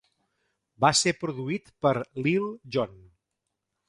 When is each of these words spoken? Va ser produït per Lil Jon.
Va 0.85 0.89
ser 0.99 1.11
produït 1.23 1.69
per 1.87 1.91
Lil 2.23 2.47
Jon. 2.77 2.97